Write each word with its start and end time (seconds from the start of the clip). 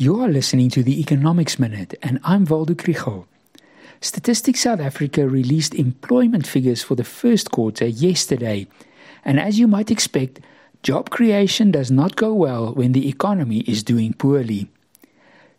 You 0.00 0.20
are 0.20 0.28
listening 0.28 0.70
to 0.70 0.84
the 0.84 1.00
Economics 1.00 1.58
Minute, 1.58 1.96
and 2.04 2.20
I'm 2.22 2.44
Waldo 2.44 2.74
Krugell. 2.74 3.26
Statistics 4.00 4.60
South 4.60 4.78
Africa 4.78 5.28
released 5.28 5.74
employment 5.74 6.46
figures 6.46 6.84
for 6.84 6.94
the 6.94 7.02
first 7.02 7.50
quarter 7.50 7.84
yesterday, 7.84 8.68
and 9.24 9.40
as 9.40 9.58
you 9.58 9.66
might 9.66 9.90
expect, 9.90 10.38
job 10.84 11.10
creation 11.10 11.72
does 11.72 11.90
not 11.90 12.14
go 12.14 12.32
well 12.32 12.72
when 12.74 12.92
the 12.92 13.08
economy 13.08 13.62
is 13.66 13.82
doing 13.82 14.12
poorly. 14.12 14.70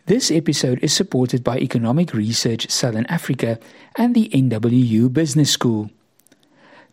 This 0.05 0.31
episode 0.31 0.79
is 0.81 0.93
supported 0.93 1.43
by 1.43 1.57
Economic 1.57 2.13
Research 2.13 2.71
Southern 2.71 3.07
Africa 3.07 3.59
and 3.97 4.15
the 4.15 4.29
NWU 4.29 5.11
Business 5.11 5.51
School. 5.51 5.89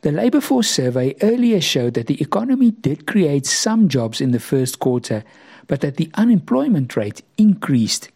The 0.07 0.13
labour 0.13 0.41
force 0.41 0.71
survey 0.71 1.17
earlier 1.21 1.61
showed 1.61 1.95
that 1.95 2.07
the 2.07 2.23
economy 2.23 2.71
did 2.71 3.09
create 3.09 3.45
some 3.45 3.89
jobs 3.89 4.21
in 4.21 4.31
the 4.31 4.39
first 4.39 4.79
quarter, 4.79 5.25
but 5.67 5.81
that 5.81 5.97
the 5.97 6.13
unemployment 6.15 6.95
rate 6.95 7.23
increased. 7.37 8.11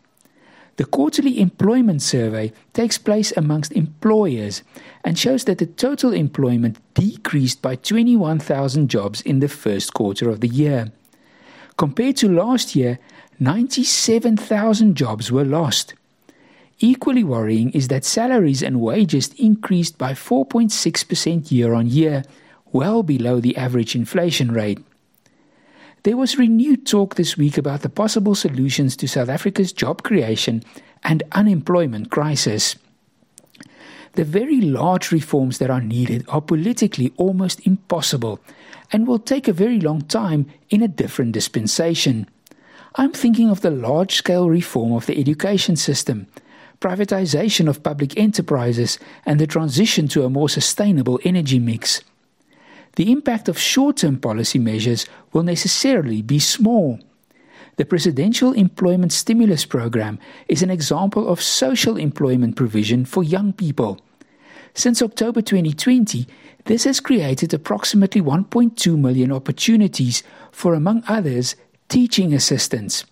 The 0.77 0.85
quarterly 0.85 1.41
employment 1.41 2.01
survey 2.01 2.53
takes 2.75 2.97
place 2.97 3.33
amongst 3.37 3.73
employers 3.73 4.63
and 5.03 5.19
shows 5.19 5.43
that 5.47 5.59
the 5.59 5.67
total 5.67 6.13
employment 6.13 6.79
decreased 6.95 7.61
by 7.61 7.75
21,000 7.75 8.89
jobs 8.89 9.21
in 9.23 9.41
the 9.41 9.49
first 9.49 9.93
quarter 9.93 10.31
of 10.31 10.43
the 10.43 10.47
year. 10.47 10.93
Compared 11.77 12.19
to 12.19 12.29
last 12.29 12.77
year, 12.77 13.01
97,000 13.41 14.95
jobs 14.95 15.33
were 15.33 15.45
lost. 15.45 15.95
Equally 16.83 17.23
worrying 17.23 17.71
is 17.73 17.89
that 17.89 18.07
salaries 18.07 18.63
and 18.63 18.81
wages 18.81 19.35
increased 19.35 19.99
by 19.99 20.13
4.6% 20.13 21.53
year 21.53 21.75
on 21.75 21.87
year, 21.87 22.25
well 22.73 23.03
below 23.03 23.39
the 23.39 23.57
average 23.57 23.95
inflation 23.95 24.51
rate. 24.51 24.79
There 26.05 26.17
was 26.17 26.39
renewed 26.39 26.87
talk 26.87 27.15
this 27.15 27.37
week 27.37 27.59
about 27.59 27.83
the 27.83 27.91
possible 27.91 28.35
solutions 28.35 28.97
to 28.97 29.07
South 29.07 29.29
Africa's 29.29 29.75
job 29.75 30.03
creation 30.03 30.63
and 31.05 31.23
unemployment 31.33 32.11
crisis. 32.11 32.77
The 34.15 34.25
very 34.25 34.63
large 34.63 35.13
reforms 35.13 35.59
that 35.59 35.71
are 35.71 35.83
needed 35.83 36.25
are 36.29 36.41
politically 36.41 37.13
almost 37.19 37.65
impossible 37.67 38.41
and 38.91 39.07
will 39.07 39.19
take 39.19 39.47
a 39.47 39.53
very 39.53 39.79
long 39.79 40.01
time 40.01 40.47
in 40.71 40.83
a 40.83 40.89
different 40.89 41.33
dispensation. 41.33 42.27
I'm 42.95 43.13
thinking 43.13 43.51
of 43.51 43.61
the 43.61 43.71
large 43.71 44.15
scale 44.15 44.49
reform 44.49 44.93
of 44.93 45.05
the 45.05 45.21
education 45.21 45.77
system, 45.77 46.27
privatization 46.81 47.69
of 47.69 47.83
public 47.83 48.17
enterprises, 48.19 48.99
and 49.27 49.39
the 49.39 49.47
transition 49.47 50.09
to 50.09 50.25
a 50.25 50.31
more 50.31 50.49
sustainable 50.49 51.21
energy 51.25 51.59
mix 51.59 52.03
the 52.97 53.13
impact 53.13 53.49
of 53.49 53.59
short 53.59 53.99
term 53.99 54.19
policy 54.19 54.59
measures 54.59 55.07
will 55.33 55.43
necessarily 55.43 56.23
be 56.23 56.39
small. 56.39 56.99
The 57.77 57.85
Presidential 57.85 58.53
Employment 58.53 59.13
Stimulus 59.13 59.65
Program 59.65 60.19
is 60.49 60.63
an 60.63 60.71
example 60.71 61.29
of 61.29 61.41
social 61.41 61.97
employment 61.97 62.57
provision 62.57 63.05
for 63.05 63.23
young 63.23 63.53
people. 63.53 64.01
Since 64.75 65.03
October 65.03 65.41
2020, 65.41 66.27
this 66.67 66.85
has 66.85 67.01
created 67.01 67.55
approximately 67.55 68.21
1.2 68.21 68.99
million 68.99 69.33
opportunities 69.33 70.23
for, 70.53 70.75
among 70.75 71.03
others, 71.09 71.57
teaching 71.89 72.35
assistants. 72.35 73.05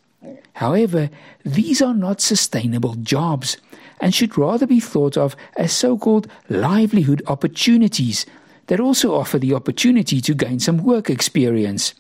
However, 0.58 1.08
these 1.44 1.80
are 1.80 1.94
not 1.94 2.20
sustainable 2.20 2.96
jobs 2.96 3.58
and 4.00 4.12
should 4.12 4.36
rather 4.36 4.66
be 4.66 4.80
thought 4.80 5.16
of 5.16 5.36
as 5.56 5.70
so 5.72 5.96
called 5.96 6.26
livelihood 6.48 7.22
opportunities 7.28 8.26
that 8.66 8.80
also 8.80 9.14
offer 9.14 9.38
the 9.38 9.54
opportunity 9.54 10.20
to 10.20 10.34
gain 10.34 10.58
some 10.58 10.78
work 10.78 11.10
experience. 11.10 11.94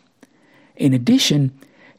In 0.74 0.92
addition, 0.92 1.52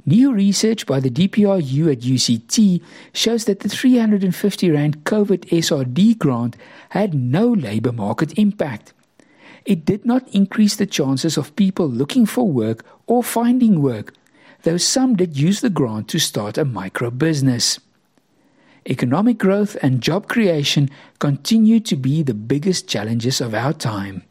new 0.06 0.34
research 0.34 0.86
by 0.86 1.00
the 1.00 1.10
DPRU 1.10 1.94
at 1.94 2.02
UCT 2.02 2.84
shows 3.14 3.46
that 3.46 3.62
the 3.62 3.70
350 3.70 4.70
Rand 4.70 5.06
COVID 5.06 5.46
SRD 5.46 6.18
grant 6.18 6.58
had 6.90 7.14
no 7.14 7.48
labour 7.48 7.94
market 7.94 8.38
impact. 8.38 8.92
It 9.64 9.86
did 9.86 10.06
not 10.06 10.28
increase 10.36 10.76
the 10.76 10.86
chances 10.86 11.38
of 11.38 11.56
people 11.56 11.88
looking 11.88 12.26
for 12.26 12.52
work 12.52 12.84
or 13.08 13.24
finding 13.24 13.82
work, 13.82 14.14
though 14.64 14.78
some 14.78 15.16
did 15.16 15.38
use 15.38 15.62
the 15.62 15.70
grant 15.70 16.08
to 16.10 16.20
start 16.20 16.58
a 16.58 16.66
micro 16.66 17.10
business. 17.10 17.80
Economic 18.88 19.38
growth 19.38 19.78
and 19.82 20.02
job 20.02 20.28
creation 20.28 20.90
continue 21.20 21.80
to 21.80 21.96
be 21.96 22.24
the 22.24 22.34
biggest 22.34 22.88
challenges 22.88 23.42
of 23.42 23.54
our 23.54 23.74
time. 23.74 24.24